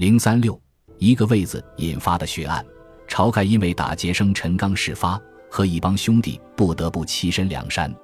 [0.00, 0.58] 零三六
[0.96, 2.64] 一个位子引发的血案，
[3.06, 7.94] 晁盖因为打劫生陈刚事发，和一帮兄弟不得不栖身梁山。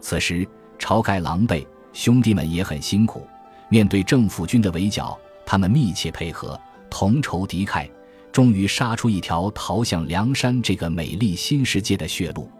[0.00, 0.44] 此时
[0.76, 3.24] 晁盖狼狈，兄弟们也很辛苦。
[3.68, 7.88] 面对政府军的围剿，他们密切配合，同仇敌忾，
[8.32, 12.50] 终于杀出一条逃向梁山这个美丽新世界的血路。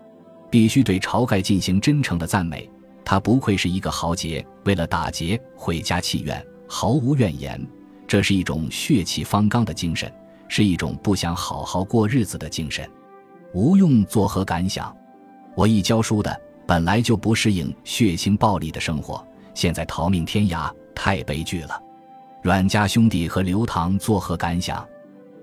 [0.49, 2.71] 必须对晁盖进行真诚的赞美，
[3.05, 7.61] 他不愧是一个豪杰，为了打劫毁家弃院，毫无怨言。
[8.07, 10.13] 这是一种血气方刚的精神，
[10.49, 12.89] 是一种不想好好过日子的精神。
[13.53, 14.95] 吴用作何感想？
[15.55, 20.71] 我一教书的，本来就不适应血腥暴力的生活，现在逃命天涯。
[20.95, 21.79] 太悲剧了，
[22.43, 24.87] 阮家兄弟和刘唐作何感想？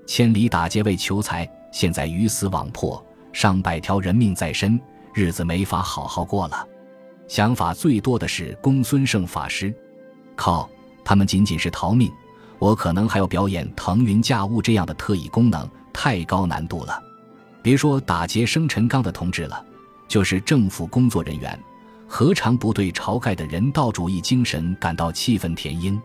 [0.07, 4.81] 千里打劫为求财，现在鱼死网破，上百条人命在身，
[5.13, 6.67] 日子没法好好过了。
[7.27, 9.71] 想法最多的是公孙胜法师，
[10.35, 10.67] 靠，
[11.05, 12.11] 他们仅仅是逃命，
[12.63, 16.98] 我可能还要表演腾云驾雾这样的特异功能，太高难度了。
[17.61, 19.61] 别说打劫生辰纲的同志了，
[20.08, 21.59] 就是政府工作人员。
[22.08, 26.02] 何尝不对晁盖的人道主义精神感到气愤填膺？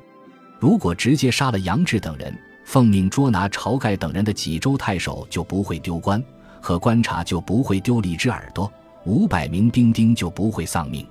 [0.59, 6.20] 如果直接杀了杨志等人，奉命捉拿晁盖等人的济州太守就不会丢官，
[6.61, 8.69] 和观察就不会丢了一只耳朵，
[9.05, 11.06] 五百名兵丁就不会丧命。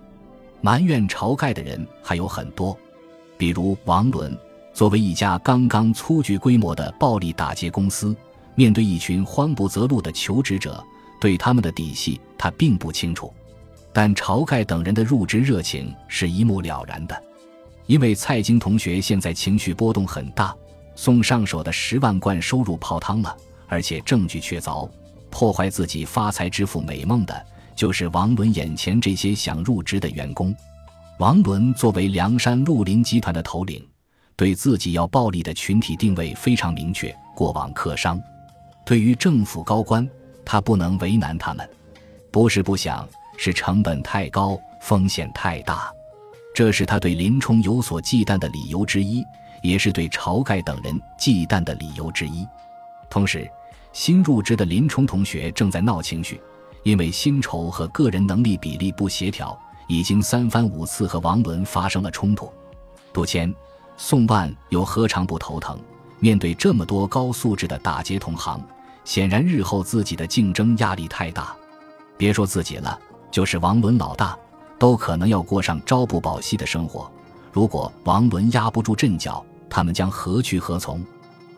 [0.59, 2.77] 埋怨晁盖的人还有很多，
[3.37, 4.37] 比如王伦，
[4.77, 8.15] 作为一家刚刚初具规模的暴力打劫公司，
[8.53, 10.85] 面对一群慌不择路的求职者，
[11.19, 13.33] 对他们的底细他并不清楚。
[13.91, 17.23] 但晁盖等人的入职热情是一目了然的，
[17.87, 20.55] 因为蔡京同学现在情绪波动很大，
[20.95, 23.35] 送上手的十万贯收入泡汤了，
[23.67, 24.87] 而且证据确凿，
[25.31, 30.55] 破坏自己发财致富美梦的，就是王伦眼前这些想入职的员工。
[31.17, 33.83] 王伦作为梁山绿林集团的头领，
[34.37, 38.21] 对自己要暴力的群体定位非常明确，过往客商。
[38.85, 40.07] 对于政府高官，
[40.45, 41.67] 他不能为难他们，
[42.31, 43.05] 不是不想。
[43.39, 45.91] 是成本太高，风险太大，
[46.55, 49.23] 这是他对林冲有所忌惮的理由之一，
[49.61, 52.47] 也是对晁盖等人忌惮的理由之一。
[53.11, 53.47] 同时，
[53.93, 56.41] 新入职的林冲同学正在闹情绪，
[56.81, 59.55] 因为薪酬和个人能力比例不协调，
[59.87, 62.51] 已经三番五次和王伦发生了冲突。
[63.13, 63.53] 杜迁、
[63.97, 65.77] 宋万又何尝不头疼？
[66.19, 68.61] 面对这么多高素质的打劫同行，
[69.03, 71.55] 显然日后自己的竞争压力太大。
[72.15, 72.97] 别说自己了。
[73.29, 74.35] 就是王伦老大，
[74.79, 77.11] 都可能要过上朝不保夕的生活。
[77.51, 81.05] 如果王伦压不住阵脚，他们将何去何从？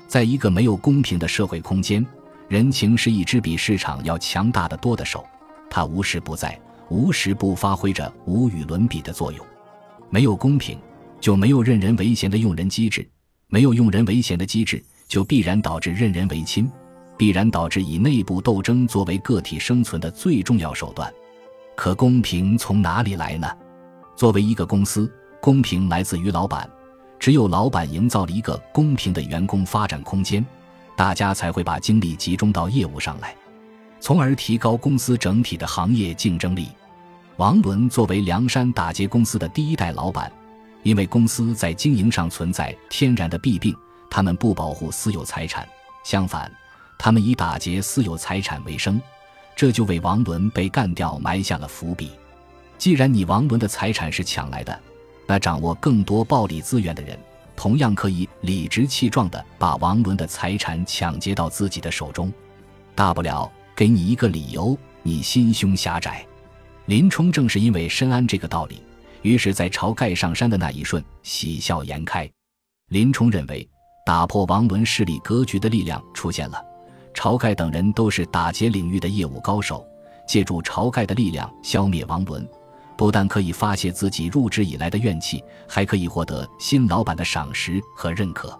[0.07, 2.06] 在一个没有公平的社会空间，
[2.47, 5.23] 人情是一只比市场要强大的多的手，
[5.69, 9.45] 它无时不在，无时不发挥着无与伦比的作用。
[10.09, 10.77] 没有公平，
[11.19, 13.03] 就没有任人唯贤的用人机制；
[13.47, 16.69] 没有用人唯贤的机制，就必然导致任人唯亲，
[17.18, 21.12] 必然导致以内部斗争作为个体生存的最重要手段。
[21.75, 23.47] 可公平从哪里来呢？
[24.16, 26.69] 作为一个公司，公平来自于老板。
[27.19, 30.46] 只有老板营造了一个公平的员工发展空间，
[30.96, 33.36] 大家才会把精力集中到业务上来，
[34.00, 36.69] 从而提高公司整体的行业竞争力。
[37.36, 40.31] 王伦作为梁山打劫公司的第一代老板，
[40.84, 43.75] 因为公司在经营上存在天然的弊病，
[44.09, 45.67] 他们不保护私有财产，
[46.03, 46.51] 相反，
[46.97, 49.01] 他们以打劫私有财产为生。
[49.56, 52.12] 这就为王伦被干掉埋下了伏笔。
[52.78, 54.79] 既然你王伦的财产是抢来的，
[55.28, 57.19] 那掌握更多暴力资源的人，
[57.57, 62.31] 同样可以理直气壮地把王伦的财产抢劫到自己的手中。
[62.95, 66.25] 大不了给你一个理由，你心胸狭窄。
[66.85, 68.81] 林冲正是因为深谙这个道理，
[69.22, 72.30] 于是，在晁盖上山的那一瞬，喜笑颜开。
[72.90, 73.68] 林冲认为，
[74.06, 76.63] 打破王伦势力格局的力量出现了。
[77.13, 79.85] 晁盖等人都是打劫领域的业务高手，
[80.28, 82.47] 借助晁盖的力量消灭王伦，
[82.97, 88.57] 不但可以发泄自己入职以来的怨气，还可以获得新老板的赏识和认可。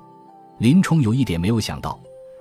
[0.58, 1.97] 林冲有一点没有想到，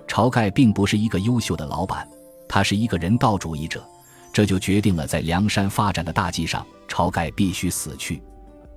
[0.07, 2.05] 晁盖并不是一个优秀的老板，
[2.49, 3.87] 他是一个人道主义者，
[4.31, 8.21] 这就决定了在梁山发展的大计上，晁盖必须死去。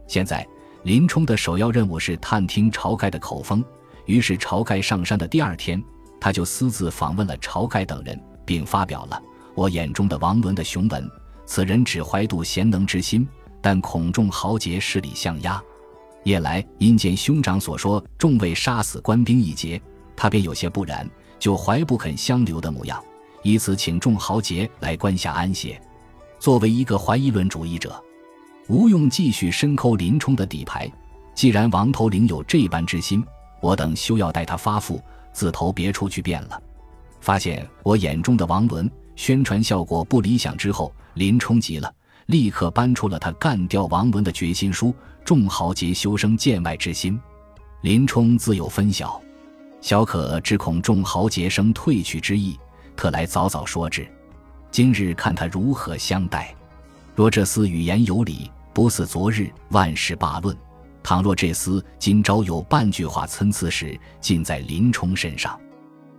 [0.06, 0.46] 现在，
[0.84, 3.64] 林冲的首要任务是探听晁盖的口风，
[4.06, 5.82] 于是晁盖上山的第二天。
[6.20, 9.20] 他就私自访问了晁盖等人，并发表了
[9.54, 11.10] 我眼中的王伦的雄文。
[11.44, 13.26] 此人只怀度贤能之心，
[13.60, 15.60] 但恐众豪杰势力相压。
[16.22, 19.82] 夜来因见兄长所说众位杀死官兵一劫，
[20.14, 21.08] 他便有些不然，
[21.40, 23.02] 就怀不肯相留的模样，
[23.42, 25.80] 以此请众豪杰来关下安歇。
[26.38, 28.02] 作为一个怀疑论主义者，
[28.68, 30.90] 吴用继续深抠林冲的底牌。
[31.34, 33.24] 既然王头领有这般之心。
[33.60, 35.00] 我等休要待他发富，
[35.32, 36.60] 自投别处去便了。
[37.20, 41.94] 发现我眼中的王伦宣传效果不理想之后，林冲急了，
[42.26, 44.92] 立刻搬出了他干掉王伦的决心书：
[45.24, 47.16] 众豪杰修生见外之心。
[47.82, 49.22] 林冲自有分晓，
[49.80, 52.58] 小可只恐众豪杰生退去之意，
[53.02, 54.06] 特来早早说之。
[54.70, 56.54] 今日看他如何相待。
[57.16, 60.54] 若这厮语言有理，不似昨日万事罢论；
[61.02, 65.58] 倘若这厮今朝有半句话参差时，尽在林冲身上。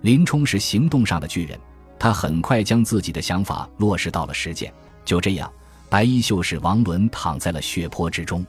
[0.02, 1.58] 林冲是行动上的巨人，
[1.98, 4.70] 他很快将自己的想法落实到了实践。
[5.06, 5.50] 就这样，
[5.88, 8.46] 白衣秀士王伦躺在了血泊之中，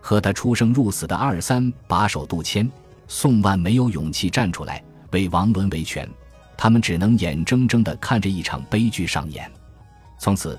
[0.00, 2.72] 和他出生入死的二三把手杜迁、
[3.06, 6.08] 宋万没有勇气站出来为王伦维权，
[6.56, 9.50] 他们只能眼睁睁地看着一场悲剧上演。
[10.18, 10.58] 从此，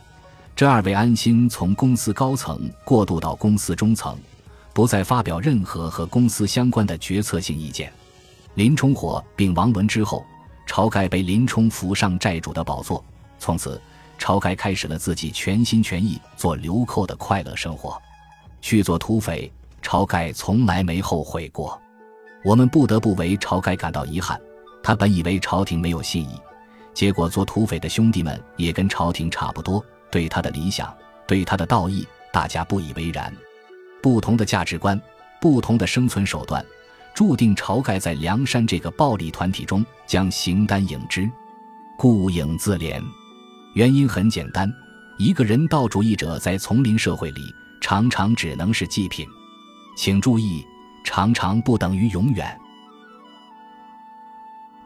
[0.56, 4.18] 这二位安心从公司高层过渡到公司中层，
[4.74, 7.92] 不再发表任何和公司相关的决策性意见。
[8.56, 10.26] 林冲火并王伦之后，
[10.68, 13.04] 晁盖被林冲扶上寨主的宝座。
[13.40, 13.82] 从此，
[14.20, 18.00] 晁盖开始了自己全心全意做流寇的快乐生活。
[18.62, 19.52] 去做土匪，
[19.84, 21.80] 晁盖从来没后悔过。
[22.44, 24.40] 我们不得不为晁盖感到遗憾。
[24.88, 26.40] 他本以为朝廷没有信义，
[26.94, 30.96] 结果做土匪的兄弟们也跟朝廷差不多，对他的理想、
[31.28, 33.36] 对他的道义，大家不以为然。
[34.02, 34.98] 不同的价值观，
[35.42, 36.66] 不同的生存手段。
[37.14, 41.30] 注定晁盖在梁山这个暴力团体中将形单影只，
[41.98, 43.04] 顾影自怜。
[43.74, 44.74] 原因很简单，
[45.18, 49.28] 一个人道主义者在丛林社会里常常只能是祭品。
[49.98, 50.64] 请注意，
[51.04, 52.58] 常常不等于永远。